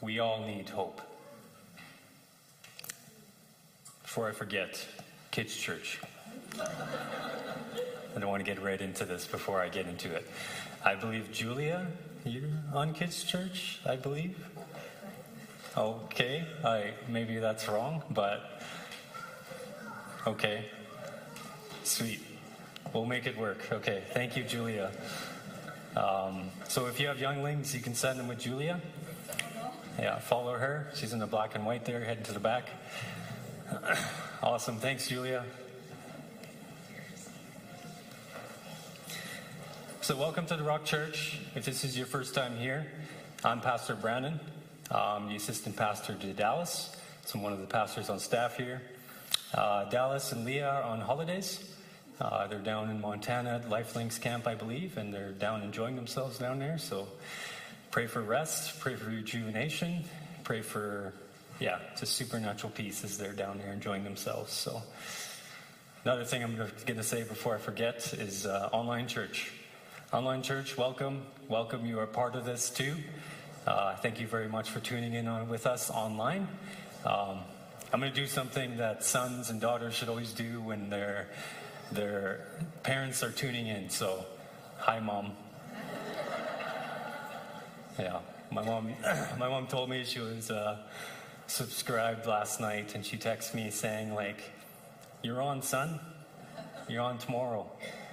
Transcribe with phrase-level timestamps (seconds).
[0.00, 1.00] We all need hope.
[4.02, 4.86] Before I forget,
[5.32, 6.00] Kids Church.
[6.58, 10.28] I don't want to get right into this before I get into it.
[10.84, 11.88] I believe Julia,
[12.24, 14.36] you're on Kids Church, I believe.
[15.76, 18.62] Okay, I maybe that's wrong, but
[20.26, 20.66] okay.
[21.82, 22.20] Sweet.
[22.92, 23.66] We'll make it work.
[23.72, 24.92] Okay, thank you, Julia.
[25.96, 28.80] Um, so if you have younglings, you can send them with Julia.
[29.98, 30.92] Yeah, follow her.
[30.94, 32.68] She's in the black and white there, heading to the back.
[34.44, 34.76] awesome.
[34.76, 35.44] Thanks, Julia.
[40.00, 41.40] So, welcome to the Rock Church.
[41.56, 42.86] If this is your first time here,
[43.44, 44.38] I'm Pastor Brandon,
[44.92, 46.96] um, the assistant pastor to Dallas.
[47.24, 48.80] So, I'm one of the pastors on staff here.
[49.52, 51.74] Uh, Dallas and Leah are on holidays.
[52.20, 56.38] Uh, they're down in Montana at Lifelinks Camp, I believe, and they're down enjoying themselves
[56.38, 56.78] down there.
[56.78, 57.08] So,
[57.90, 60.04] pray for rest, pray for rejuvenation,
[60.44, 61.12] pray for,
[61.58, 64.52] yeah, just supernatural peace as they're down there enjoying themselves.
[64.52, 64.82] So,
[66.04, 69.52] another thing I'm going to say before I forget is uh, online church.
[70.10, 71.26] Online Church, welcome.
[71.48, 71.84] Welcome.
[71.84, 72.96] You are part of this too.
[73.66, 76.48] Uh, thank you very much for tuning in on, with us online.
[77.04, 77.40] Um,
[77.92, 81.28] I'm going to do something that sons and daughters should always do when their
[81.92, 82.46] their
[82.82, 83.90] parents are tuning in.
[83.90, 84.24] So,
[84.78, 85.32] hi, mom.
[87.98, 88.94] Yeah, my mom.
[89.38, 90.78] My mom told me she was uh,
[91.46, 94.40] subscribed last night, and she texted me saying like,
[95.22, 96.00] "You're on, son.
[96.88, 97.70] You're on tomorrow."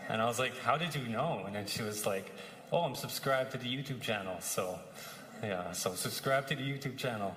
[0.10, 1.44] And I was like, How did you know?
[1.46, 2.32] And then she was like,
[2.72, 4.38] Oh, I'm subscribed to the YouTube channel.
[4.42, 4.80] So,
[5.42, 7.36] yeah, so subscribe to the YouTube channel.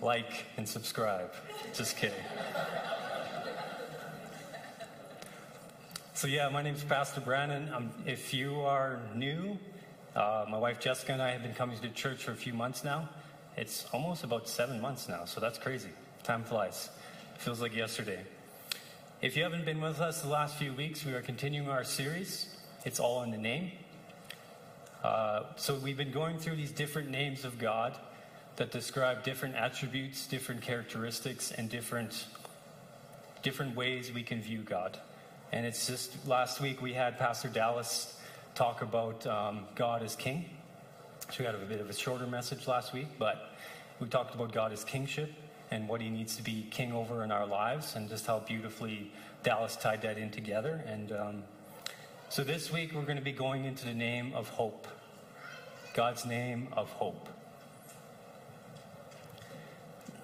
[0.00, 1.32] Like and subscribe.
[1.74, 2.16] Just kidding.
[6.14, 7.72] so, yeah, my name is Pastor Brandon.
[7.74, 9.58] Um, if you are new,
[10.18, 12.82] uh, my wife Jessica and I have been coming to church for a few months
[12.82, 13.08] now.
[13.56, 15.90] It's almost about seven months now, so that's crazy.
[16.24, 16.90] Time flies.
[17.38, 18.24] Feels like yesterday.
[19.22, 22.48] If you haven't been with us the last few weeks, we are continuing our series.
[22.84, 23.70] It's all in the name.
[25.04, 27.96] Uh, so we've been going through these different names of God
[28.56, 32.26] that describe different attributes, different characteristics, and different
[33.44, 34.98] different ways we can view God.
[35.52, 38.17] And it's just last week we had Pastor Dallas
[38.58, 40.44] talk about um, God as King.
[41.30, 43.52] So we had a bit of a shorter message last week, but
[44.00, 45.32] we talked about God as kingship
[45.70, 49.12] and what he needs to be king over in our lives, and just how beautifully
[49.44, 50.82] Dallas tied that in together.
[50.88, 51.44] And um,
[52.30, 54.88] so this week we're going to be going into the name of hope,
[55.94, 57.28] God's name of hope.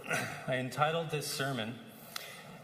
[0.49, 1.77] I entitled this sermon,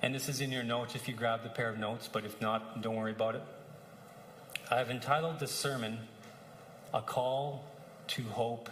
[0.02, 2.40] and this is in your notes if you grabbed a pair of notes, but if
[2.40, 3.42] not, don't worry about it.
[4.70, 5.98] I've entitled this sermon,
[6.94, 7.64] A Call
[8.08, 8.70] to Hope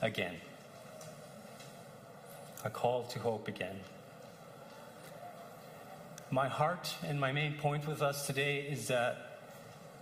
[0.00, 0.36] Again
[2.64, 3.80] a call to hope again.
[6.30, 9.38] My heart and my main point with us today is that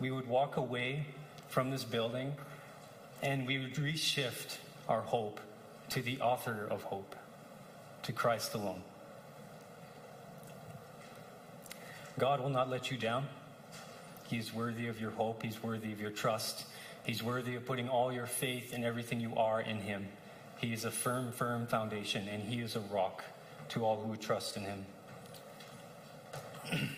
[0.00, 1.06] we would walk away
[1.48, 2.34] from this building
[3.22, 4.58] and we would reshift
[4.88, 5.41] our hope
[5.91, 7.16] to the author of hope,
[8.03, 8.82] to Christ alone.
[12.19, 13.28] God will not let you down.
[14.28, 15.42] He is worthy of your hope.
[15.42, 16.66] He's worthy of your trust.
[17.04, 20.08] He's worthy of putting all your faith and everything you are in Him.
[20.58, 23.24] He is a firm, firm foundation, and He is a rock
[23.70, 24.86] to all who trust in Him.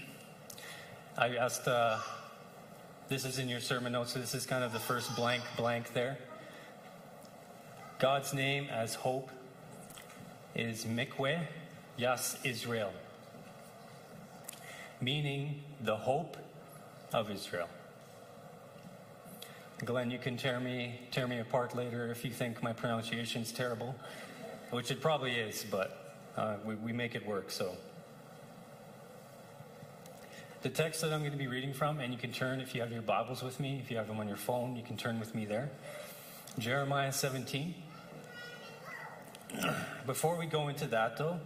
[1.16, 1.98] I asked, uh,
[3.08, 5.92] this is in your sermon notes, so this is kind of the first blank blank
[5.92, 6.18] there.
[8.00, 9.30] God's name as hope
[10.54, 11.46] is Mikveh
[11.96, 12.92] Yas Israel,
[15.00, 16.36] meaning the hope
[17.12, 17.68] of Israel.
[19.84, 23.94] Glenn, you can tear me tear me apart later if you think my pronunciation's terrible,
[24.70, 27.50] which it probably is, but uh, we, we make it work.
[27.50, 27.76] So,
[30.62, 32.82] the text that I'm going to be reading from, and you can turn if you
[32.82, 35.18] have your Bibles with me, if you have them on your phone, you can turn
[35.18, 35.70] with me there.
[36.58, 37.74] Jeremiah 17.
[40.06, 41.40] Before we go into that, though,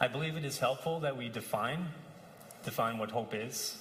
[0.00, 1.88] I believe it is helpful that we define
[2.64, 3.78] define what hope is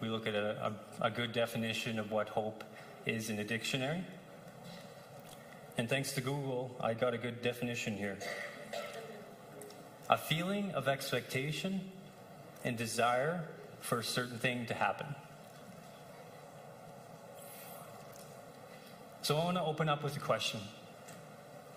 [0.00, 2.64] we look at a, a, a good definition of what hope
[3.06, 4.04] is in a dictionary.
[5.76, 8.18] And thanks to Google, I got a good definition here.
[10.08, 11.80] A feeling of expectation
[12.62, 13.44] and desire
[13.80, 15.06] for a certain thing to happen.
[19.22, 20.60] So I want to open up with a question.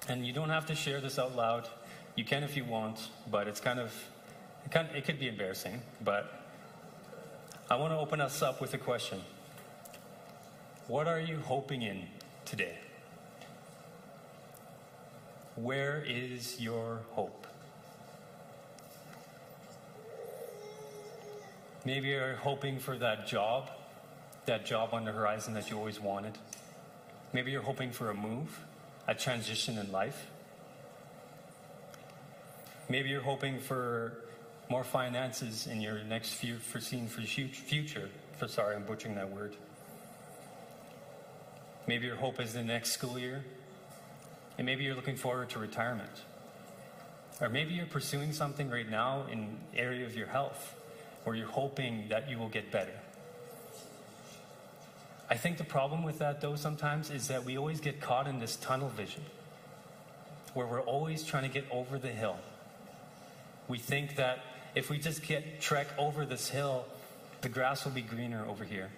[0.07, 1.67] And you don't have to share this out loud.
[2.15, 3.93] You can if you want, but it's kind of,
[4.65, 6.46] it, kind of, it could be embarrassing, but
[7.69, 9.21] I want to open us up with a question
[10.87, 12.03] What are you hoping in
[12.45, 12.77] today?
[15.57, 17.45] Where is your hope?
[21.83, 23.69] Maybe you're hoping for that job,
[24.45, 26.37] that job on the horizon that you always wanted.
[27.33, 28.61] Maybe you're hoping for a move,
[29.09, 30.27] a transition in life.
[32.87, 34.21] Maybe you're hoping for
[34.69, 38.09] more finances in your next few foreseen for future.
[38.37, 39.55] For sorry, I'm butchering that word.
[41.87, 43.45] Maybe your hope is the next school year,
[44.57, 46.11] and maybe you're looking forward to retirement.
[47.39, 50.75] Or maybe you're pursuing something right now in area of your health
[51.23, 52.99] where you're hoping that you will get better.
[55.29, 58.39] I think the problem with that though sometimes is that we always get caught in
[58.39, 59.23] this tunnel vision
[60.53, 62.37] where we're always trying to get over the hill.
[63.67, 64.39] We think that
[64.77, 66.85] if we just get trek over this hill,
[67.41, 68.89] the grass will be greener over here.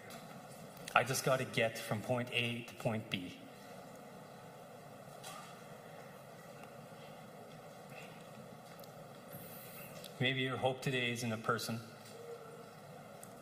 [0.93, 3.33] I just got to get from point A to point B.
[10.19, 11.79] Maybe your hope today is in a person.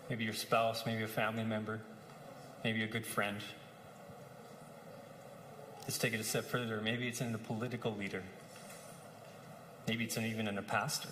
[0.08, 1.80] Maybe your spouse, maybe a family member,
[2.64, 3.40] maybe a good friend.
[5.82, 6.82] Let's take it a step further.
[6.82, 8.22] Maybe it's in a political leader.
[9.88, 11.10] Maybe it's in, even in a pastor.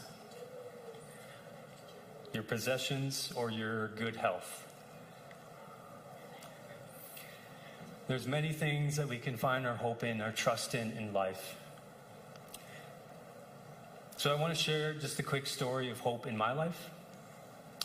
[2.35, 4.67] Your possessions or your good health.
[8.09, 11.55] There's many things that we can find our hope in, our trust in in life.
[14.17, 16.89] So I want to share just a quick story of hope in my life.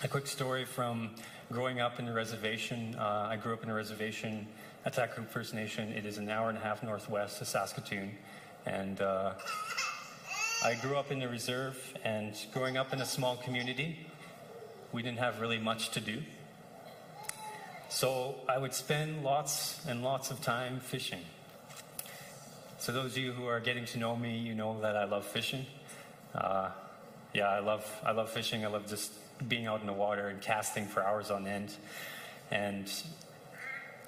[0.03, 1.11] A quick story from
[1.53, 2.97] growing up in a reservation.
[2.99, 4.49] Uh, I grew up in a reservation
[4.85, 5.93] Ahtahkakoop First Nation.
[5.93, 8.11] It is an hour and a half northwest of Saskatoon.
[8.67, 9.35] And uh,
[10.65, 14.07] I grew up in the reserve, and growing up in a small community,
[14.93, 16.23] we didn't have really much to do.
[17.89, 21.21] So I would spend lots and lots of time fishing.
[22.79, 25.27] So those of you who are getting to know me, you know that I love
[25.27, 25.67] fishing.
[26.35, 26.71] Uh,
[27.35, 28.65] yeah, I love I love fishing.
[28.65, 29.13] I love just
[29.49, 31.75] being out in the water and casting for hours on end.
[32.51, 32.91] And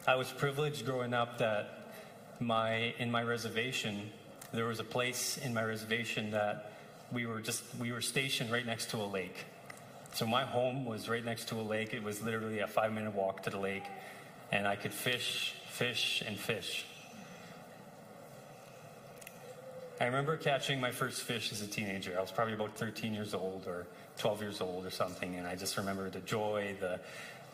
[0.06, 1.93] I was privileged growing up that
[2.40, 4.11] my in my reservation
[4.52, 6.73] there was a place in my reservation that
[7.11, 9.44] we were just we were stationed right next to a lake.
[10.14, 11.94] So my home was right next to a lake.
[11.94, 13.85] It was literally a five minute walk to the lake,
[14.50, 16.85] and I could fish, fish, and fish.
[19.99, 22.14] I remember catching my first fish as a teenager.
[22.19, 23.87] I was probably about 13 years old or
[24.19, 27.00] 12 years old or something, and I just remember the joy, the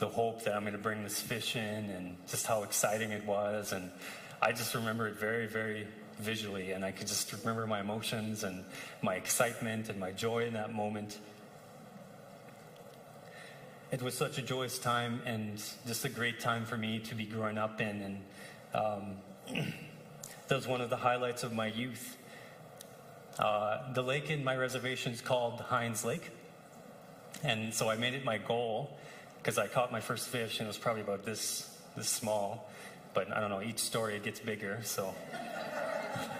[0.01, 3.25] the hope that I'm going to bring this fish in, and just how exciting it
[3.25, 3.73] was.
[3.73, 3.91] And
[4.41, 5.87] I just remember it very, very
[6.19, 8.65] visually, and I could just remember my emotions and
[9.03, 11.19] my excitement and my joy in that moment
[13.91, 17.25] it was such a joyous time and just a great time for me to be
[17.25, 18.03] growing up in.
[18.03, 18.23] And
[18.75, 19.17] um,
[20.49, 22.17] that was one of the highlights of my youth.
[23.39, 26.31] Uh, the lake in my reservation is called Hines Lake.
[27.43, 28.99] And so I made it my goal
[29.39, 32.69] because I caught my first fish and it was probably about this, this small.
[33.15, 35.15] But I don't know, each story it gets bigger, so.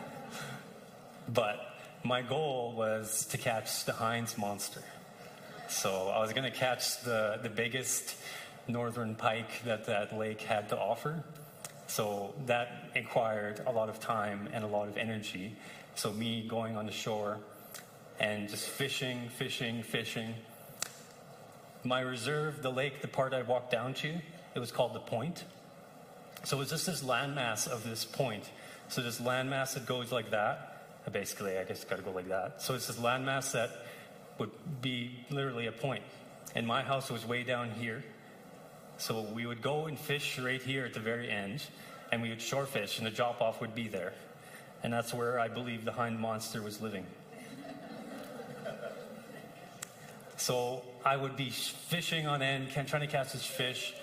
[1.29, 4.83] but my goal was to catch the Hines monster.
[5.79, 8.17] So I was going to catch the, the biggest
[8.67, 11.23] northern pike that that lake had to offer.
[11.87, 15.55] So that required a lot of time and a lot of energy.
[15.95, 17.39] So me going on the shore
[18.19, 20.35] and just fishing, fishing, fishing.
[21.85, 24.15] My reserve, the lake, the part I walked down to,
[24.57, 25.45] it was called the point.
[26.43, 28.51] So it was just this landmass of this point.
[28.89, 30.75] So this landmass that goes like that.
[31.13, 32.63] Basically, I guess got to go like that.
[32.63, 33.71] So it's this landmass that
[34.39, 36.03] would be literally a point.
[36.55, 38.05] And my house was way down here.
[38.97, 41.63] So we would go and fish right here at the very end,
[42.11, 44.13] and we would shore fish, and the drop off would be there.
[44.83, 47.07] And that's where I believe the Hines monster was living.
[50.37, 53.95] so I would be fishing on end, trying to catch this fish,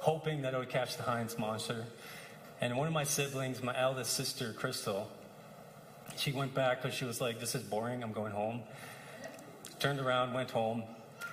[0.00, 1.86] hoping that I would catch the Hines monster.
[2.60, 5.10] And one of my siblings, my eldest sister, Crystal,
[6.16, 8.62] she went back because she was like, This is boring, I'm going home
[9.78, 10.84] turned around, went home.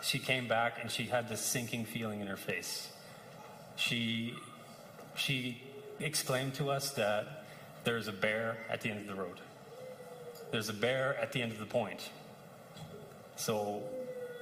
[0.02, 2.90] She came back and she had this sinking feeling in her face.
[3.76, 4.34] She,
[5.16, 5.62] she
[6.00, 7.46] exclaimed to us that
[7.84, 9.40] there's a bear at the end of the road.
[10.52, 12.10] There's a bear at the end of the point.
[13.36, 13.84] So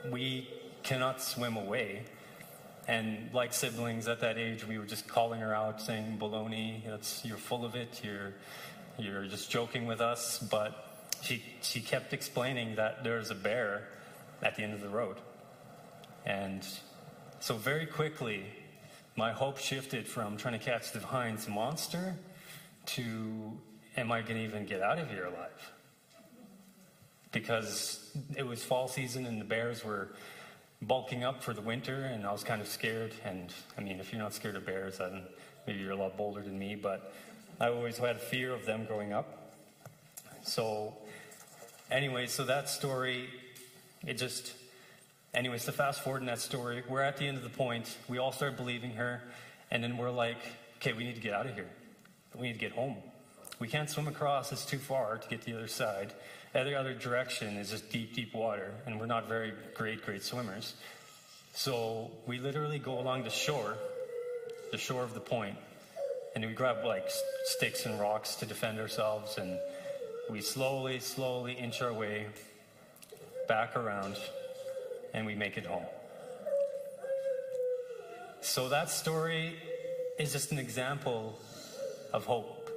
[0.09, 0.47] we
[0.83, 2.03] cannot swim away.
[2.87, 7.23] And like siblings at that age, we were just calling her out, saying, "Baloney, it's,
[7.23, 8.01] you're full of it.
[8.03, 8.33] You're,
[8.97, 10.88] you're just joking with us." But
[11.21, 13.87] she she kept explaining that there's a bear
[14.41, 15.17] at the end of the road.
[16.25, 16.65] And
[17.39, 18.45] so very quickly,
[19.15, 22.15] my hope shifted from trying to catch the Hines monster
[22.87, 23.57] to
[23.97, 25.71] am I going to even get out of here alive?
[27.31, 30.09] because it was fall season and the bears were
[30.81, 33.13] bulking up for the winter, and I was kind of scared.
[33.23, 35.23] And I mean, if you're not scared of bears, then
[35.67, 37.13] maybe you're a lot bolder than me, but
[37.59, 39.53] I always had a fear of them growing up.
[40.43, 40.95] So,
[41.91, 43.29] anyway, so that story,
[44.05, 44.53] it just,
[45.33, 47.97] anyways, to fast forward in that story, we're at the end of the point.
[48.07, 49.21] We all start believing her,
[49.71, 50.37] and then we're like,
[50.77, 51.69] okay, we need to get out of here.
[52.35, 52.97] We need to get home.
[53.59, 56.13] We can't swim across, it's too far to get to the other side.
[56.55, 60.75] Every other direction is just deep, deep water, and we're not very great, great swimmers.
[61.53, 63.75] So we literally go along the shore,
[64.71, 65.57] the shore of the point,
[66.35, 67.09] and we grab like
[67.43, 69.59] sticks and rocks to defend ourselves, and
[70.29, 72.27] we slowly, slowly inch our way
[73.47, 74.15] back around,
[75.13, 75.85] and we make it home.
[78.41, 79.55] So that story
[80.19, 81.39] is just an example
[82.13, 82.69] of hope.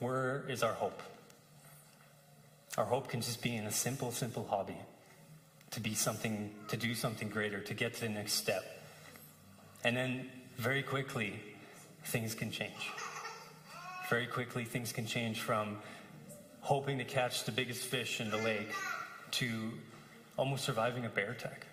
[0.00, 1.02] Where is our hope?
[2.78, 4.76] Our hope can just be in a simple, simple hobby
[5.70, 8.64] to be something, to do something greater, to get to the next step.
[9.84, 11.40] And then very quickly,
[12.04, 12.90] things can change.
[14.08, 15.78] Very quickly, things can change from
[16.60, 18.72] hoping to catch the biggest fish in the lake
[19.32, 19.72] to
[20.36, 21.66] almost surviving a bear attack.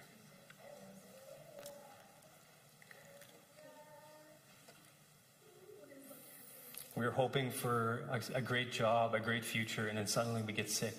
[6.95, 10.53] We are hoping for a, a, great job, a great future, and then suddenly we
[10.53, 10.95] get sick.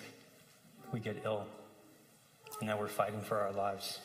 [0.93, 1.45] We get ill.
[2.59, 3.99] And now we're fighting for our lives.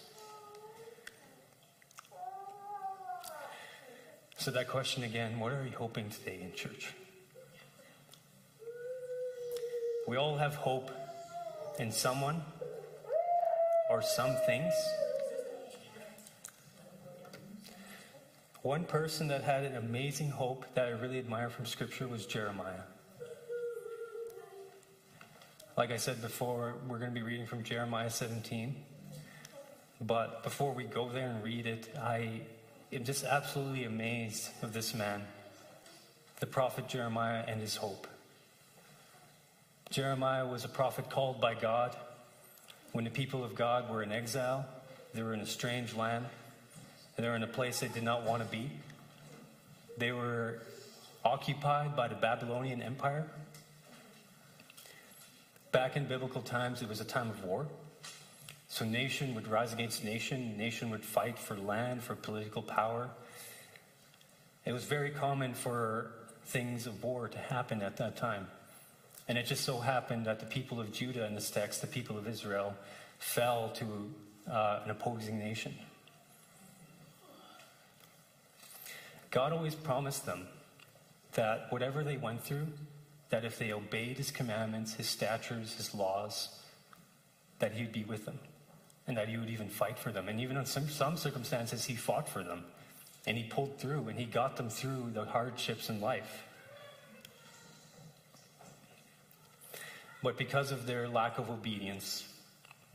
[4.38, 6.94] So, that question again what are you hoping today in church?
[10.10, 10.90] We all have hope
[11.78, 12.42] in someone
[13.88, 14.74] or some things.
[18.62, 22.82] One person that had an amazing hope that I really admire from Scripture was Jeremiah.
[25.76, 28.74] Like I said before, we're going to be reading from Jeremiah 17.
[30.00, 32.40] But before we go there and read it, I
[32.92, 35.22] am just absolutely amazed of this man,
[36.40, 38.08] the prophet Jeremiah, and his hope.
[39.90, 41.96] Jeremiah was a prophet called by God
[42.92, 44.66] when the people of God were in exile,
[45.14, 46.26] they were in a strange land.
[47.16, 48.70] They were in a place they did not want to be.
[49.98, 50.60] They were
[51.24, 53.26] occupied by the Babylonian Empire.
[55.70, 57.66] Back in biblical times, it was a time of war.
[58.68, 63.10] So nation would rise against nation, nation would fight for land, for political power.
[64.64, 66.12] It was very common for
[66.46, 68.46] things of war to happen at that time.
[69.30, 72.18] And it just so happened that the people of Judah in this text, the people
[72.18, 72.74] of Israel,
[73.20, 74.12] fell to
[74.50, 75.72] uh, an opposing nation.
[79.30, 80.48] God always promised them
[81.34, 82.66] that whatever they went through,
[83.28, 86.48] that if they obeyed his commandments, his statutes, his laws,
[87.60, 88.40] that he would be with them
[89.06, 90.28] and that he would even fight for them.
[90.28, 92.64] And even in some, some circumstances, he fought for them
[93.28, 96.42] and he pulled through and he got them through the hardships in life.
[100.22, 102.26] But because of their lack of obedience,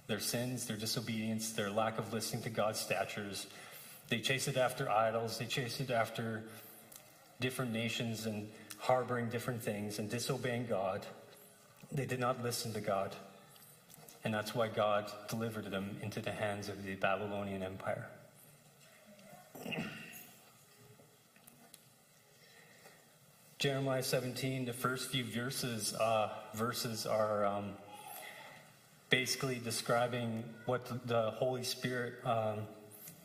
[0.08, 3.48] their sins, their disobedience, their lack of listening to God's statutes,
[4.10, 6.44] they chased it after idols, they chased it after
[7.40, 11.06] different nations and harboring different things and disobeying God.
[11.92, 13.16] They did not listen to God.
[14.24, 18.08] And that's why God delivered them into the hands of the Babylonian Empire.
[23.58, 27.72] Jeremiah 17, the first few verses, uh, verses are um,
[29.10, 32.60] basically describing what the, the Holy Spirit um,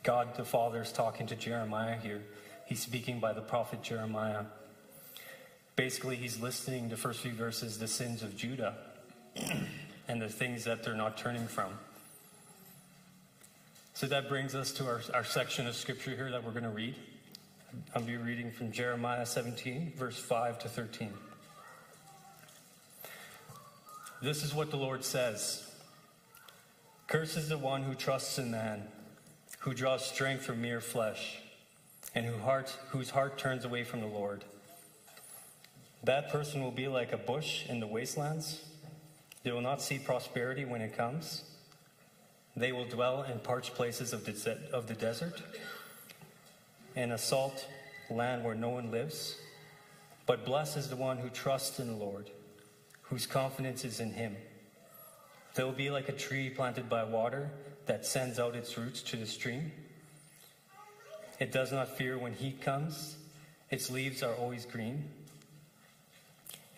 [0.03, 2.21] God the Father is talking to Jeremiah here.
[2.65, 4.45] He's speaking by the prophet Jeremiah.
[5.75, 8.75] Basically, he's listing the first few verses the sins of Judah
[10.07, 11.73] and the things that they're not turning from.
[13.93, 16.69] So that brings us to our, our section of scripture here that we're going to
[16.69, 16.95] read.
[17.95, 21.13] I'll be reading from Jeremiah 17, verse 5 to 13.
[24.21, 25.67] This is what the Lord says
[27.07, 28.87] Curse is the one who trusts in man
[29.61, 31.37] who draws strength from mere flesh,
[32.15, 34.43] and who heart, whose heart turns away from the Lord.
[36.03, 38.65] That person will be like a bush in the wastelands.
[39.43, 41.43] They will not see prosperity when it comes.
[42.57, 45.39] They will dwell in parched places of the, of the desert,
[46.95, 47.67] in a salt
[48.09, 49.37] land where no one lives.
[50.25, 52.29] But blessed is the one who trusts in the Lord,
[53.03, 54.35] whose confidence is in him.
[55.55, 57.51] They will be like a tree planted by water
[57.85, 59.71] that sends out its roots to the stream.
[61.39, 63.17] It does not fear when heat comes.
[63.69, 65.09] Its leaves are always green.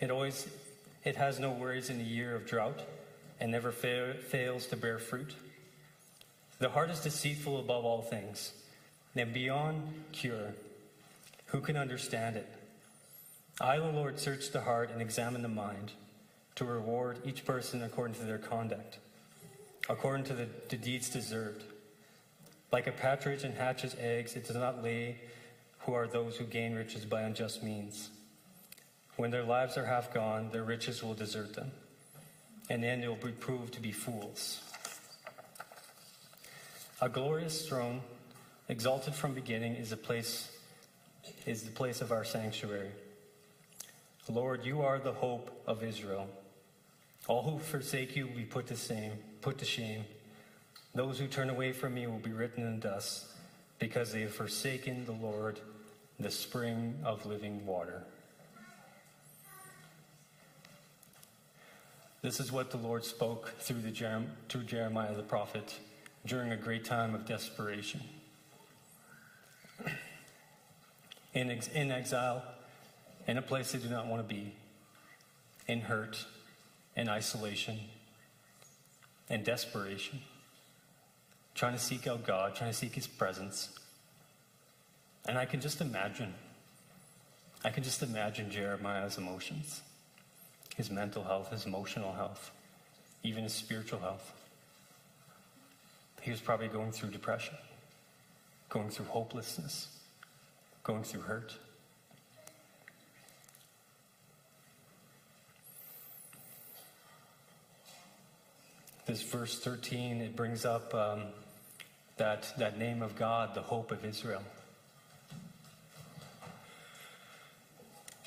[0.00, 0.48] It always
[1.04, 2.80] It has no worries in a year of drought
[3.38, 5.34] and never fa- fails to bear fruit.
[6.58, 8.52] The heart is deceitful above all things
[9.16, 10.54] and beyond cure.
[11.46, 12.48] Who can understand it?
[13.60, 15.92] I, the Lord, search the heart and examine the mind
[16.56, 18.98] to reward each person according to their conduct,
[19.88, 21.62] according to the, the deeds deserved.
[22.72, 25.18] Like a partridge and hatches eggs, it does not lay
[25.80, 28.08] who are those who gain riches by unjust means.
[29.16, 31.70] When their lives are half gone, their riches will desert them,
[32.68, 34.60] and then they will be proved to be fools.
[37.00, 38.00] A glorious throne,
[38.68, 40.50] exalted from beginning, is a place
[41.46, 42.90] is the place of our sanctuary.
[44.28, 46.28] Lord, you are the hope of Israel.
[47.26, 50.04] All who forsake you will be put to shame, put to shame.
[50.94, 53.26] Those who turn away from me will be written in dust,
[53.78, 55.60] because they have forsaken the Lord,
[56.20, 58.02] the spring of living water.
[62.22, 65.74] This is what the Lord spoke through, the Jerem- through Jeremiah the prophet
[66.24, 68.00] during a great time of desperation.
[71.34, 72.42] In, ex- in exile,
[73.26, 74.54] in a place they do not want to be,
[75.66, 76.24] in hurt,
[76.96, 77.80] in isolation,
[79.28, 80.20] in desperation,
[81.54, 83.70] trying to seek out God, trying to seek His presence.
[85.26, 86.34] And I can just imagine,
[87.64, 89.80] I can just imagine Jeremiah's emotions,
[90.76, 92.50] his mental health, his emotional health,
[93.22, 94.32] even his spiritual health.
[96.20, 97.54] He was probably going through depression,
[98.68, 99.88] going through hopelessness,
[100.84, 101.56] going through hurt.
[109.06, 111.22] This verse 13, it brings up um,
[112.18, 114.42] that, that name of God, the hope of Israel.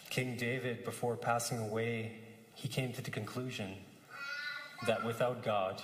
[0.10, 2.14] King David, before passing away,
[2.56, 3.76] he came to the conclusion
[4.88, 5.82] that without God,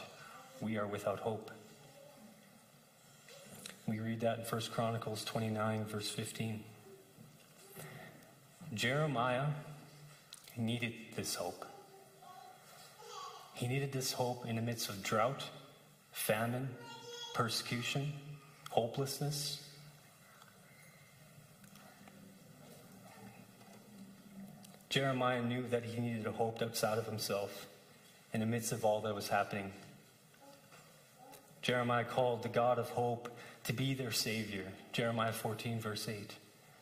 [0.60, 1.52] we are without hope.
[3.86, 6.64] We read that in 1 Chronicles 29, verse 15.
[8.74, 9.48] Jeremiah
[10.56, 11.66] needed this hope.
[13.54, 15.44] He needed this hope in the midst of drought,
[16.12, 16.70] famine,
[17.34, 18.14] persecution,
[18.70, 19.62] hopelessness.
[24.90, 27.68] Jeremiah knew that he needed a hope outside of himself
[28.32, 29.74] in the midst of all that was happening.
[31.62, 33.30] Jeremiah called the God of hope
[33.64, 34.66] to be their Savior.
[34.92, 36.36] Jeremiah 14, verse 8.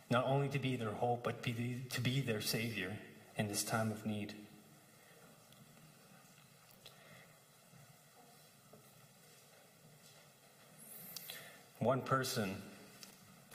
[0.09, 2.97] Not only to be their hope, but be, to be their Savior
[3.37, 4.33] in this time of need.
[11.79, 12.61] One person,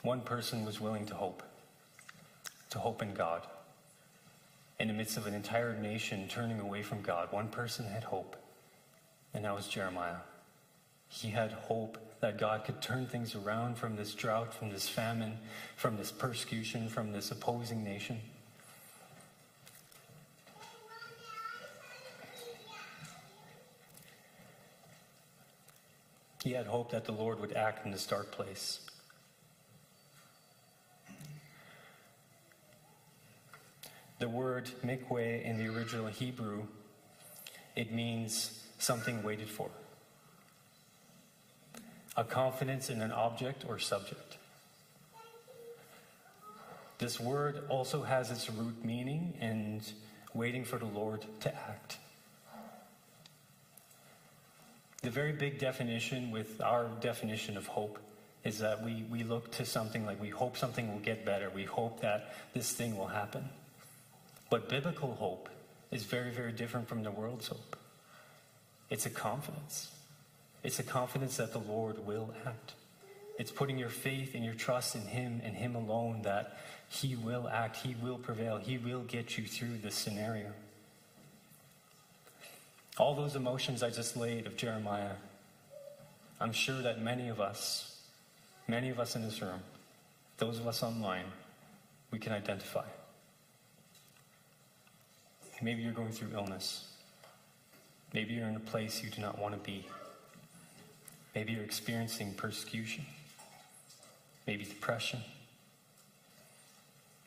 [0.01, 1.43] one person was willing to hope,
[2.71, 3.43] to hope in God.
[4.79, 8.35] In the midst of an entire nation turning away from God, one person had hope,
[9.33, 10.17] and that was Jeremiah.
[11.09, 15.37] He had hope that God could turn things around from this drought, from this famine,
[15.75, 18.19] from this persecution, from this opposing nation.
[26.43, 28.79] He had hope that the Lord would act in this dark place.
[34.19, 36.63] The word mikveh in the original Hebrew,
[37.75, 39.69] it means something waited for.
[42.17, 44.37] A confidence in an object or subject.
[46.97, 49.81] This word also has its root meaning in
[50.33, 51.97] waiting for the Lord to act.
[55.03, 57.99] The very big definition with our definition of hope
[58.43, 61.51] is that we, we look to something like we hope something will get better.
[61.53, 63.49] We hope that this thing will happen.
[64.49, 65.49] But biblical hope
[65.91, 67.77] is very, very different from the world's hope.
[68.89, 69.91] It's a confidence.
[70.63, 72.73] It's a confidence that the Lord will act.
[73.37, 76.57] It's putting your faith and your trust in Him and Him alone that
[76.89, 80.51] He will act, He will prevail, He will get you through this scenario.
[82.97, 85.11] All those emotions I just laid of Jeremiah,
[86.41, 87.95] I'm sure that many of us,
[88.67, 89.61] many of us in this room,
[90.39, 91.25] those of us online,
[92.09, 92.85] we can identify.
[95.61, 96.85] Maybe you're going through illness.
[98.13, 99.85] Maybe you're in a place you do not want to be.
[101.37, 103.05] Maybe you're experiencing persecution.
[104.47, 105.19] Maybe depression.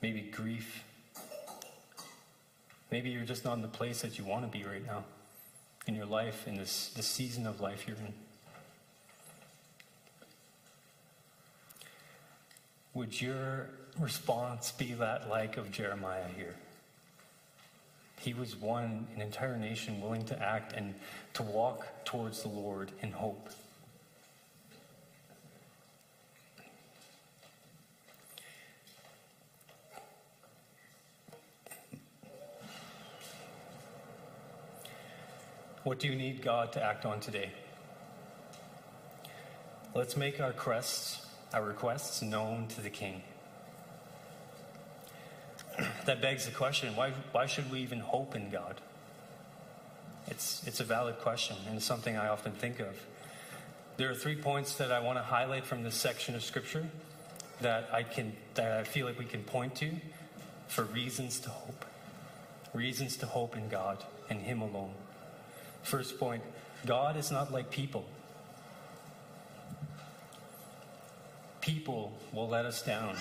[0.03, 0.83] Maybe grief.
[2.91, 5.05] Maybe you're just not in the place that you want to be right now
[5.87, 8.13] in your life, in this, this season of life you're in.
[12.95, 16.57] Would your response be that like of Jeremiah here?
[18.19, 20.97] He was one, an entire nation willing to act and
[21.35, 23.51] to walk towards the Lord in hope.
[35.83, 37.51] What do you need God to act on today?
[39.95, 43.23] Let's make our requests, our requests known to the King.
[46.05, 48.81] that begs the question why, why should we even hope in God?
[50.27, 53.03] It's, it's a valid question, and something I often think of.
[53.97, 56.87] There are three points that I want to highlight from this section of Scripture
[57.63, 59.93] that I, can, that I feel like we can point to
[60.69, 61.85] for reasons to hope.
[62.75, 64.95] Reasons to hope in God and Him alone.
[65.83, 66.43] First point
[66.87, 68.05] God is not like people.
[71.61, 73.17] People will let us down.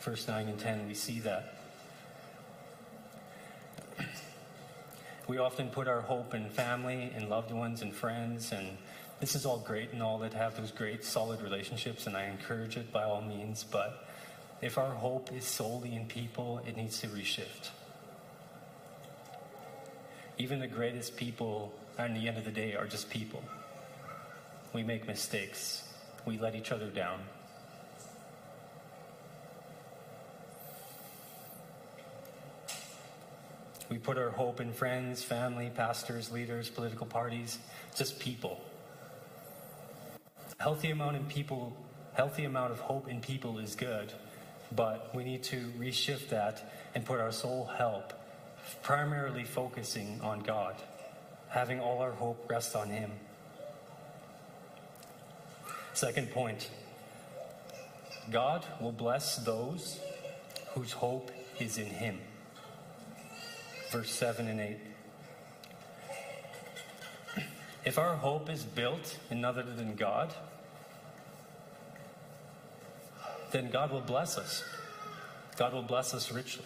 [0.00, 1.54] Verse 9 and 10, we see that.
[5.26, 8.76] We often put our hope in family and loved ones and friends, and
[9.20, 12.76] this is all great and all that have those great, solid relationships, and I encourage
[12.76, 13.64] it by all means.
[13.64, 14.06] But
[14.60, 17.70] if our hope is solely in people, it needs to reshift.
[20.36, 23.42] Even the greatest people, at the end of the day, are just people.
[24.72, 25.88] We make mistakes,
[26.26, 27.20] we let each other down.
[33.88, 37.58] We put our hope in friends, family, pastors, leaders, political parties,
[37.94, 38.60] just people.
[40.58, 41.76] Healthy amount in people,
[42.14, 44.12] healthy amount of hope in people is good,
[44.74, 48.12] but we need to reshift that and put our sole help
[48.82, 50.74] primarily focusing on God,
[51.48, 53.10] having all our hope rest on Him.
[55.92, 56.70] Second point
[58.30, 60.00] God will bless those
[60.74, 62.18] whose hope is in Him
[63.94, 64.76] verse 7 and 8.
[67.84, 70.34] If our hope is built in other than God,
[73.52, 74.64] then God will bless us.
[75.56, 76.64] God will bless us richly.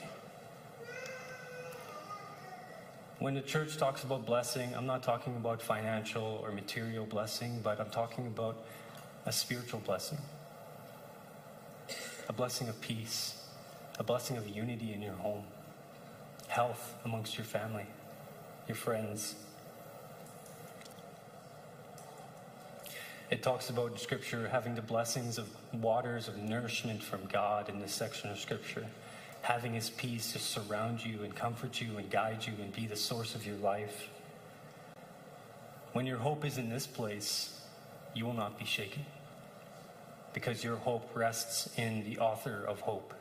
[3.18, 7.80] When the church talks about blessing, I'm not talking about financial or material blessing, but
[7.80, 8.64] I'm talking about
[9.26, 10.18] a spiritual blessing.
[12.28, 13.42] A blessing of peace,
[13.98, 15.44] a blessing of unity in your home
[16.46, 17.86] health amongst your family,
[18.68, 19.34] your friends.
[23.30, 27.92] It talks about Scripture having the blessings of waters of nourishment from God in this
[27.92, 28.86] section of Scripture,
[29.42, 32.96] having His peace to surround you and comfort you and guide you and be the
[32.96, 34.08] source of your life.
[35.92, 37.60] When your hope is in this place,
[38.14, 39.04] you will not be shaken
[40.34, 43.14] because your hope rests in the author of hope.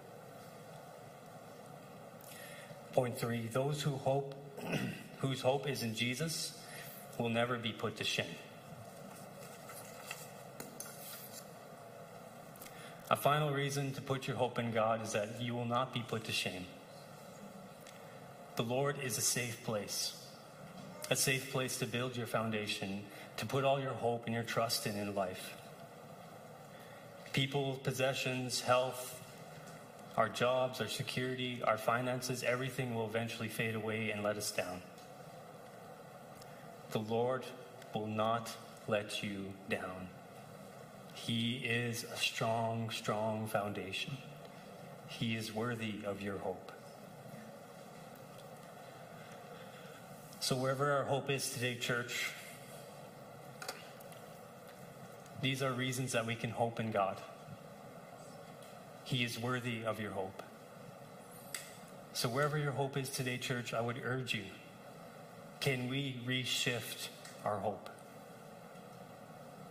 [2.93, 4.35] Point three, those who hope,
[5.19, 6.57] whose hope is in Jesus
[7.17, 8.25] will never be put to shame.
[13.27, 16.23] Final reason to put your hope in God is that you will not be put
[16.23, 16.65] to shame.
[18.55, 20.15] The Lord is a safe place,
[21.09, 23.03] a safe place to build your foundation,
[23.35, 25.57] to put all your hope and your trust in in life.
[27.33, 29.21] People, possessions, health,
[30.15, 34.81] our jobs, our security, our finances, everything will eventually fade away and let us down.
[36.91, 37.43] The Lord
[37.93, 38.55] will not
[38.87, 40.07] let you down.
[41.25, 44.17] He is a strong, strong foundation.
[45.07, 46.71] He is worthy of your hope.
[50.39, 52.31] So, wherever our hope is today, church,
[55.41, 57.17] these are reasons that we can hope in God.
[59.03, 60.43] He is worthy of your hope.
[62.13, 64.43] So, wherever your hope is today, church, I would urge you
[65.59, 67.09] can we reshift
[67.43, 67.89] our hope?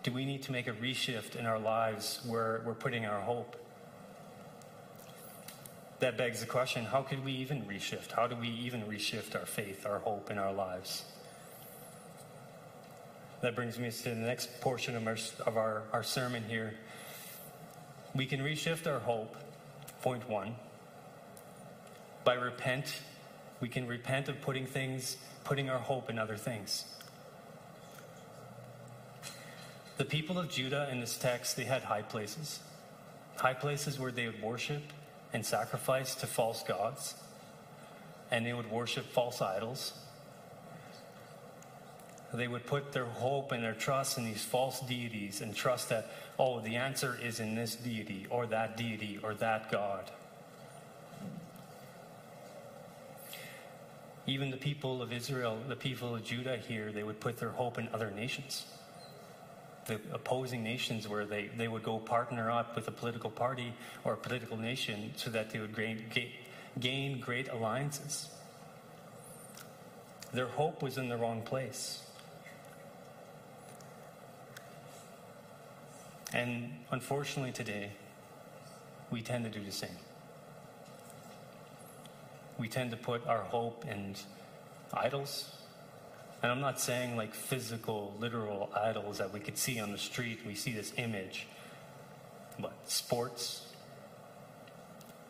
[0.07, 3.57] Do we need to make a reshift in our lives where we're putting our hope?
[5.99, 8.13] That begs the question how could we even reshift?
[8.13, 11.07] How do we even reshift our faith, our hope in our lives?
[13.41, 16.75] That brings me to the next portion of our, of our, our sermon here
[18.15, 19.35] we can reshift our hope,
[20.03, 20.55] point one,
[22.23, 23.01] by repent.
[23.61, 26.85] We can repent of putting things, putting our hope in other things.
[29.97, 32.61] The people of Judah in this text, they had high places.
[33.37, 34.83] High places where they would worship
[35.33, 37.15] and sacrifice to false gods,
[38.31, 39.95] and they would worship false idols.
[42.35, 46.11] They would put their hope and their trust in these false deities and trust that
[46.39, 50.11] oh, the answer is in this deity or that deity or that God.
[54.27, 57.79] Even the people of Israel, the people of Judah here, they would put their hope
[57.79, 58.67] in other nations.
[59.87, 63.73] The opposing nations where they, they would go partner up with a political party
[64.05, 66.05] or a political nation so that they would gain,
[66.79, 68.29] gain great alliances.
[70.33, 72.03] Their hope was in the wrong place.
[76.33, 77.93] And unfortunately, today,
[79.11, 79.97] we tend to do the same.
[82.59, 84.17] We tend to put our hope in
[84.93, 85.51] idols.
[86.47, 90.39] And I'm not saying like physical, literal idols that we could see on the street.
[90.47, 91.49] We see this image.
[92.57, 93.67] But sports,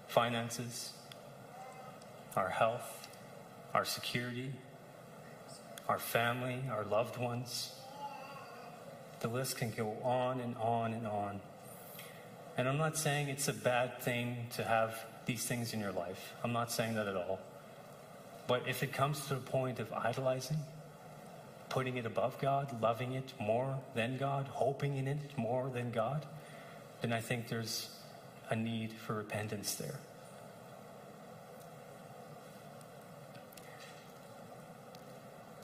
[0.09, 0.93] finances,
[2.37, 3.09] our health,
[3.73, 4.53] our security,
[5.89, 7.73] our family, our loved ones.
[9.21, 11.41] The list can go on and on and on.
[12.59, 16.35] And I'm not saying it's a bad thing to have these things in your life.
[16.45, 17.41] I'm not saying that at all.
[18.47, 20.59] But if it comes to the point of idolizing,
[21.69, 26.25] putting it above God, loving it more than God, hoping in it more than God,
[27.01, 27.89] then I think there's
[28.51, 29.99] a need for repentance there.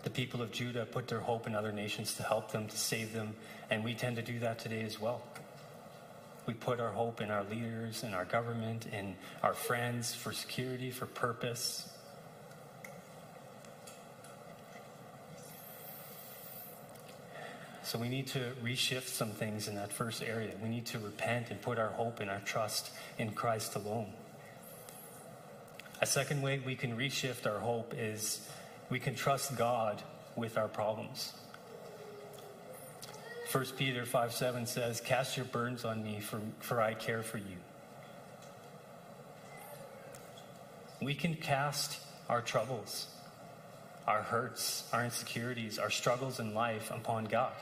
[0.03, 3.13] The people of Judah put their hope in other nations to help them, to save
[3.13, 3.35] them,
[3.71, 5.23] and we tend to do that today as well.
[6.45, 10.91] We put our hope in our leaders, in our government, in our friends for security,
[10.91, 11.89] for purpose.
[17.93, 20.53] So we need to reshift some things in that first area.
[20.63, 24.15] We need to repent and put our hope and our trust in Christ alone.
[26.01, 28.49] A second way we can reshift our hope is
[28.89, 30.03] we can trust God
[30.37, 31.35] with our problems.
[33.51, 37.37] 1 Peter 5 7 says, Cast your burdens on me, for, for I care for
[37.37, 37.59] you.
[41.03, 42.01] We can cast
[42.31, 43.09] our troubles,
[44.09, 47.53] our hurts, our insecurities, our struggles in life upon God.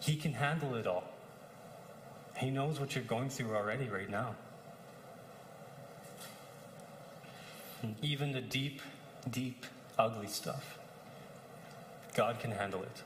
[0.00, 1.04] He can handle it all.
[2.38, 4.34] He knows what you're going through already right now.
[8.02, 8.80] Even the deep,
[9.30, 9.64] deep,
[9.98, 10.78] ugly stuff.
[12.14, 13.02] God can handle it.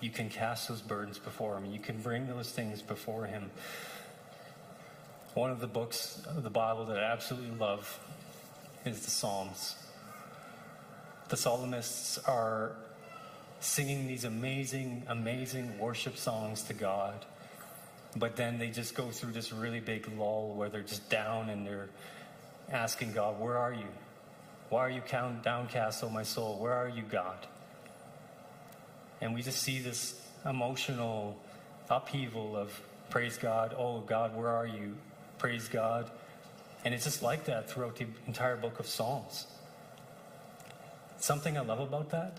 [0.00, 1.66] You can cast those burdens before Him.
[1.66, 3.50] You can bring those things before Him.
[5.34, 7.98] One of the books of the Bible that I absolutely love
[8.84, 9.76] is the Psalms.
[11.28, 12.72] The psalmists are
[13.64, 17.24] singing these amazing, amazing worship songs to God,
[18.14, 21.66] but then they just go through this really big lull where they're just down and
[21.66, 21.88] they're
[22.70, 23.88] asking God, Where are you?
[24.68, 25.02] Why are you
[25.42, 26.58] downcast, O my soul?
[26.58, 27.46] Where are you, God?
[29.20, 31.38] And we just see this emotional
[31.88, 34.96] upheaval of praise God, oh God, where are you?
[35.38, 36.10] Praise God.
[36.84, 39.46] And it's just like that throughout the entire book of Psalms.
[41.18, 42.38] Something I love about that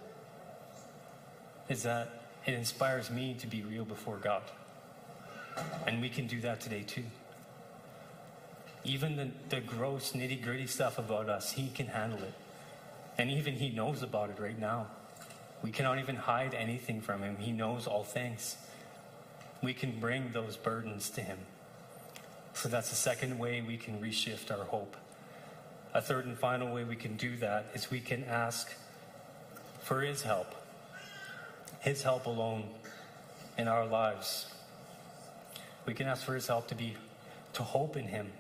[1.69, 4.43] is that it inspires me to be real before God.
[5.87, 7.05] And we can do that today too.
[8.83, 12.33] Even the, the gross, nitty gritty stuff about us, He can handle it.
[13.17, 14.87] And even He knows about it right now.
[15.63, 17.37] We cannot even hide anything from Him.
[17.37, 18.57] He knows all things.
[19.63, 21.39] We can bring those burdens to Him.
[22.53, 24.95] So that's the second way we can reshift our hope.
[25.93, 28.71] A third and final way we can do that is we can ask
[29.81, 30.53] for His help,
[31.85, 32.63] His help alone
[33.59, 34.47] in our lives.
[35.85, 36.95] We can ask for His help to be,
[37.53, 38.31] to hope in Him.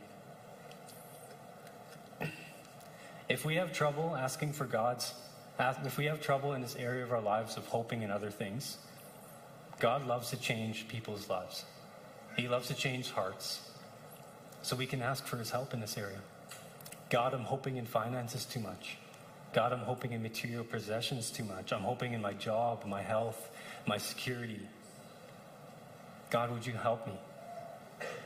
[3.29, 5.13] If we have trouble asking for God's
[5.59, 8.77] if we have trouble in this area of our lives of hoping in other things,
[9.79, 11.65] God loves to change people's lives.
[12.35, 13.61] He loves to change hearts.
[14.63, 16.19] So we can ask for his help in this area.
[17.09, 18.97] God, I'm hoping in finances too much.
[19.55, 21.71] God, I'm hoping in material possessions too much.
[21.71, 23.49] I'm hoping in my job, my health,
[23.87, 24.59] my security.
[26.29, 27.13] God, would you help me?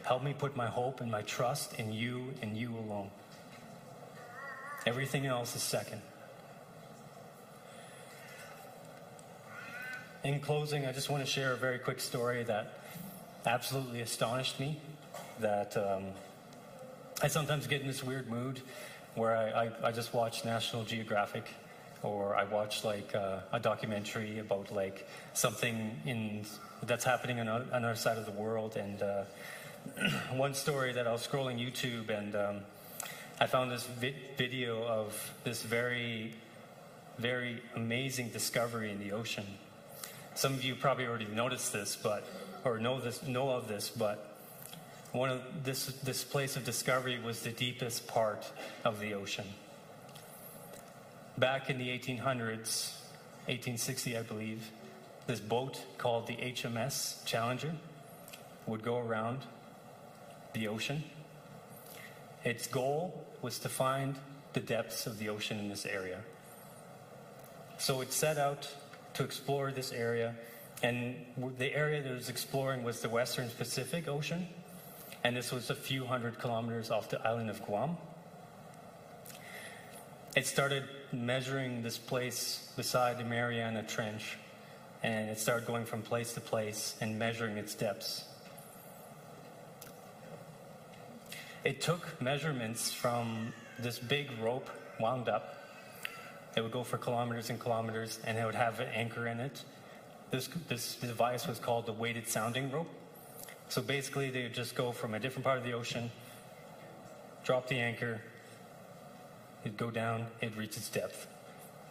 [0.02, 3.12] Help me put my hope and my trust in you and you alone.
[4.88, 6.02] Everything else is second.
[10.24, 12.80] in closing, I just want to share a very quick story that
[13.46, 14.82] absolutely astonished me.
[15.40, 16.06] That um,
[17.22, 18.62] I sometimes get in this weird mood
[19.20, 21.46] where I, I, I just watch National Geographic
[22.02, 26.46] or I watch like uh, a documentary about like something in
[26.84, 28.78] that's happening on another side of the world.
[28.78, 29.24] And uh,
[30.34, 32.60] one story that I was scrolling YouTube and um,
[33.40, 36.34] I found this vi- video of this very,
[37.18, 39.46] very amazing discovery in the ocean.
[40.36, 42.26] Some of you probably already noticed this, but
[42.64, 44.29] or know this, know of this, but
[45.12, 48.52] one of this this place of discovery was the deepest part
[48.84, 49.46] of the ocean.
[51.40, 52.92] back in the 1800s,
[53.48, 54.72] 1860, I believe,
[55.26, 57.74] this boat called the HMS Challenger
[58.68, 59.40] would go around
[60.54, 61.04] the ocean.
[62.44, 64.16] Its goal was to find
[64.54, 66.20] the depths of the ocean in this area.
[67.78, 68.68] So it set out
[69.14, 70.36] to explore this area,
[70.84, 71.16] and
[71.58, 74.48] the area that it was exploring was the Western Pacific Ocean,
[75.24, 77.98] and this was a few hundred kilometers off the island of Guam.
[80.36, 84.38] It started measuring this place beside the Mariana Trench,
[85.04, 88.26] and it started going from place to place and measuring its depths.
[91.64, 95.56] It took measurements from this big rope wound up.
[96.56, 99.64] It would go for kilometers and kilometers, and it would have an anchor in it.
[100.32, 102.90] This, this device was called the weighted sounding rope.
[103.70, 106.10] So basically, they would just go from a different part of the ocean,
[107.44, 108.20] drop the anchor,
[109.64, 111.28] it'd go down, it'd reach its depth.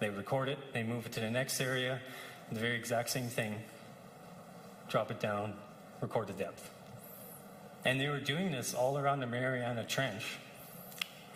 [0.01, 2.01] They record it, they move it to the next area,
[2.51, 3.55] the very exact same thing,
[4.89, 5.55] drop it down,
[6.01, 6.69] record the depth.
[7.85, 10.25] And they were doing this all around the Mariana Trench.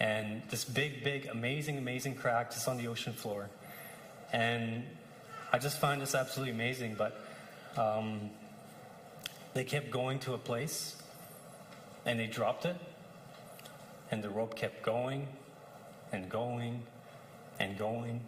[0.01, 3.49] And this big, big, amazing, amazing crack just on the ocean floor.
[4.33, 4.85] And
[5.53, 6.97] I just find this absolutely amazing.
[6.97, 7.17] But
[7.77, 8.31] um,
[9.55, 10.97] they kept going to a place
[12.05, 12.77] and they dropped it.
[14.11, 15.27] And the rope kept going
[16.13, 16.83] and going
[17.59, 18.21] and going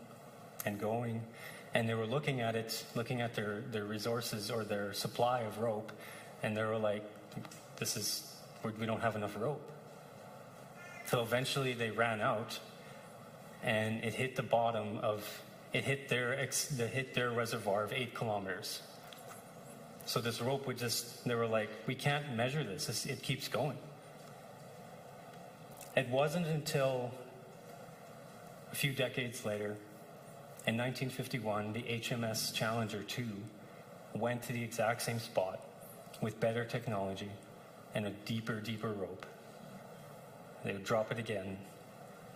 [0.64, 1.22] and going.
[1.74, 5.58] And they were looking at it, looking at their, their resources or their supply of
[5.58, 5.92] rope.
[6.42, 7.04] And they were like,
[7.76, 8.34] this is,
[8.78, 9.70] we don't have enough rope.
[11.06, 12.58] So eventually they ran out
[13.62, 16.54] and it hit the bottom of, it hit their, it
[16.92, 18.82] hit their reservoir of eight kilometers.
[20.06, 23.78] So this rope would just, they were like, we can't measure this, it keeps going.
[25.96, 27.12] It wasn't until
[28.72, 29.76] a few decades later,
[30.66, 33.24] in 1951, the HMS Challenger 2
[34.14, 35.60] went to the exact same spot
[36.20, 37.30] with better technology
[37.94, 39.26] and a deeper, deeper rope.
[40.64, 41.58] They would drop it again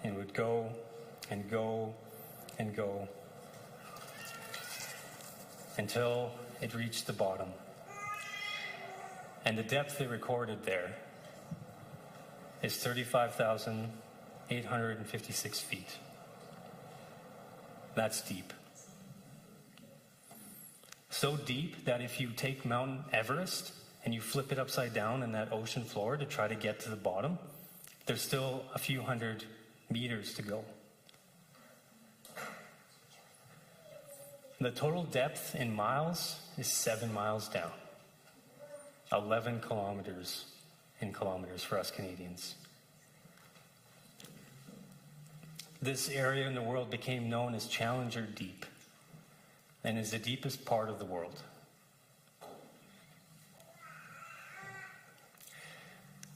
[0.05, 0.71] and would go
[1.31, 1.95] and go
[2.59, 3.09] and go
[5.79, 7.49] until it reached the bottom.
[9.45, 10.97] And the depth they recorded there
[12.63, 15.99] is 35,856 feet.
[17.95, 18.53] That's deep.
[21.11, 23.73] So deep that if you take Mount Everest
[24.05, 26.91] and you flip it upside down in that ocean floor to try to get to
[26.91, 27.39] the bottom,
[28.07, 29.45] there's still a few hundred
[29.91, 30.65] meters to go.
[34.61, 37.71] The total depth in miles is seven miles down,
[39.13, 40.47] 11 kilometers
[41.01, 42.57] in kilometers for us Canadians.
[45.81, 48.67] This area in the world became known as Challenger Deep
[49.85, 51.41] and is the deepest part of the world.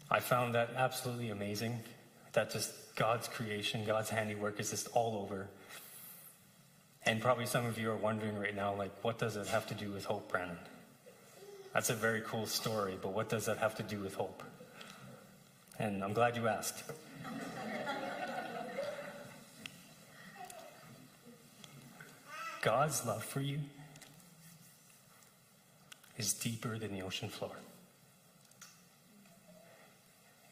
[0.08, 1.80] I found that absolutely amazing.
[2.34, 5.48] That just God's creation, God's handiwork is just all over.
[7.04, 9.74] And probably some of you are wondering right now, like, what does it have to
[9.74, 10.58] do with hope, Brandon?
[11.74, 14.42] That's a very cool story, but what does that have to do with hope?
[15.78, 16.84] And I'm glad you asked.
[22.60, 23.58] God's love for you
[26.16, 27.56] is deeper than the ocean floor.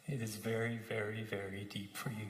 [0.09, 2.27] It is very, very, very deep for you.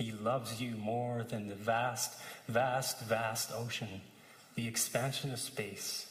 [0.00, 4.00] He loves you more than the vast, vast, vast ocean,
[4.54, 6.06] the expansion of space.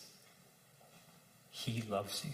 [1.50, 2.34] He loves you.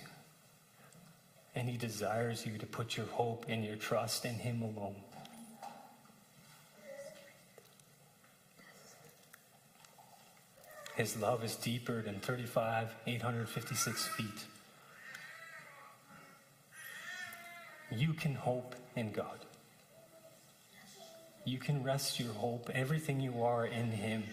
[1.55, 4.97] And He desires you to put your hope and your trust in Him alone.
[10.97, 14.27] His love is deeper than 35, 856 feet.
[17.93, 19.39] You can hope in God.
[21.45, 24.23] You can rest your hope, everything you are, in Him.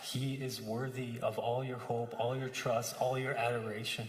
[0.00, 4.08] He is worthy of all your hope, all your trust, all your adoration.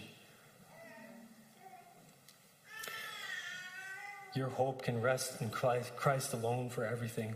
[4.36, 7.36] Your hope can rest in Christ, Christ alone for everything.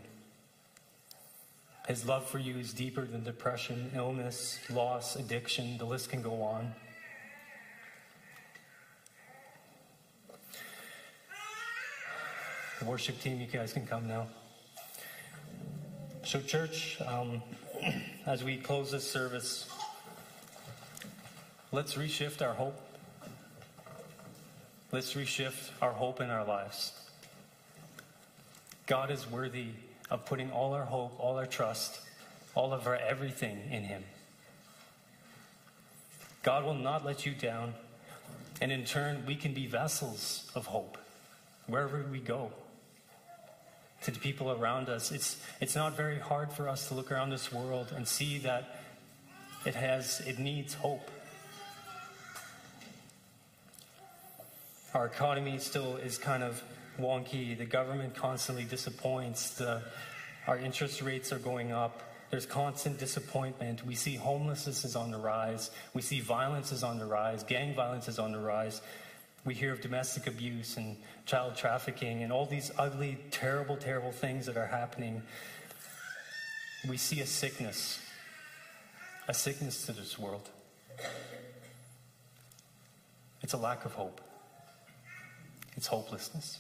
[1.88, 5.78] His love for you is deeper than depression, illness, loss, addiction.
[5.78, 6.74] The list can go on.
[12.86, 14.28] Worship team, you guys can come now.
[16.24, 17.42] So, church, um,
[18.28, 19.68] as we close this service,
[21.72, 22.80] let's reshift our hope.
[24.92, 26.94] Let's reshift our hope in our lives.
[28.86, 29.70] God is worthy
[30.12, 32.00] of putting all our hope, all our trust,
[32.54, 34.04] all of our everything in Him.
[36.44, 37.74] God will not let you down,
[38.62, 41.00] and in turn, we can be vessels of hope
[41.66, 42.52] wherever we go.
[44.04, 47.30] To the people around us, it's, it's not very hard for us to look around
[47.32, 48.80] this world and see that
[49.66, 51.10] it has, it needs hope.
[54.94, 56.64] Our economy still is kind of
[57.00, 57.58] wonky.
[57.58, 59.52] The government constantly disappoints.
[59.52, 59.82] The,
[60.48, 62.04] our interest rates are going up.
[62.30, 63.86] There's constant disappointment.
[63.86, 65.72] We see homelessness is on the rise.
[65.94, 67.44] We see violence is on the rise.
[67.44, 68.82] Gang violence is on the rise.
[69.48, 74.46] We hear of domestic abuse and child trafficking and all these ugly, terrible, terrible things
[74.48, 75.22] that are happening.
[76.90, 77.98] We see a sickness,
[79.26, 80.50] a sickness to this world.
[83.42, 84.20] It's a lack of hope,
[85.78, 86.60] it's hopelessness.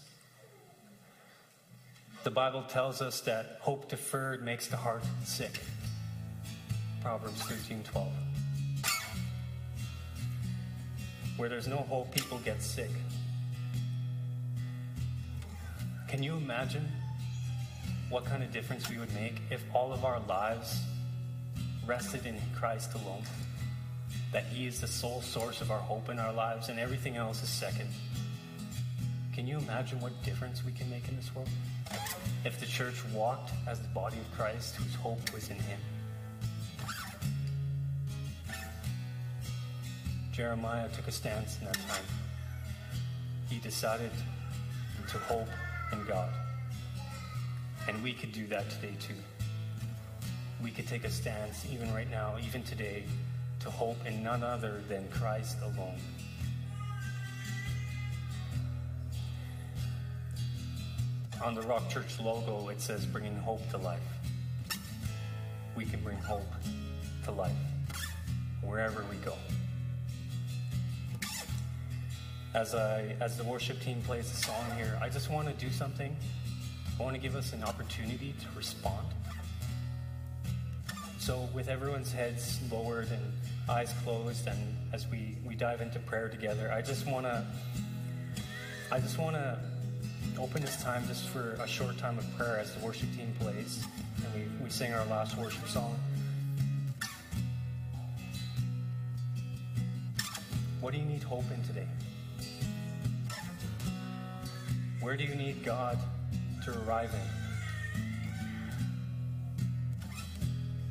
[2.23, 5.59] The Bible tells us that hope deferred makes the heart sick.
[7.01, 8.07] Proverbs 13 12.
[11.37, 12.89] Where there's no hope, people get sick.
[16.07, 16.87] Can you imagine
[18.09, 20.81] what kind of difference we would make if all of our lives
[21.85, 23.21] rested in Christ alone?
[24.31, 27.43] That He is the sole source of our hope in our lives and everything else
[27.43, 27.89] is second.
[29.33, 31.49] Can you imagine what difference we can make in this world?
[32.45, 35.79] If the church walked as the body of Christ whose hope was in him.
[40.37, 42.05] Jeremiah took a stance in that time.
[43.49, 44.11] He decided
[45.09, 45.47] to hope
[45.91, 46.29] in God.
[47.87, 49.15] And we could do that today too.
[50.61, 53.05] We could take a stance, even right now, even today,
[53.61, 55.97] to hope in none other than Christ alone.
[61.43, 64.07] On the Rock Church logo, it says bringing hope to life.
[65.75, 66.45] We can bring hope
[67.23, 67.57] to life
[68.61, 69.33] wherever we go.
[72.53, 75.71] As, I, as the worship team plays the song here, I just want to do
[75.71, 76.15] something.
[76.99, 79.07] I want to give us an opportunity to respond.
[81.19, 83.33] So, with everyone's heads lowered and
[83.69, 84.57] eyes closed, and
[84.93, 87.45] as we, we dive into prayer together, I just want to
[88.89, 89.59] I just want to
[90.39, 93.83] open this time just for a short time of prayer as the worship team plays
[94.23, 95.99] and we, we sing our last worship song.
[100.79, 101.87] What do you need hope in today?
[105.07, 105.97] Where do you need God
[106.65, 107.21] to arrive in?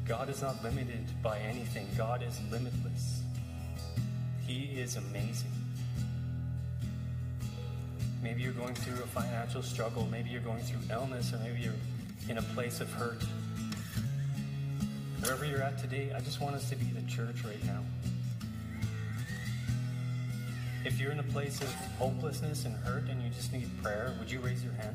[0.07, 1.87] God is not limited by anything.
[1.99, 3.21] God is limitless.
[4.47, 5.53] He is amazing.
[8.23, 10.09] Maybe you're going through a financial struggle.
[10.11, 11.75] Maybe you're going through illness, or maybe you're
[12.31, 13.23] in a place of hurt.
[15.21, 17.83] Wherever you're at today, I just want us to be the church right now.
[20.87, 24.31] If you're in a place of hopelessness and hurt and you just need prayer, would
[24.31, 24.95] you raise your hand?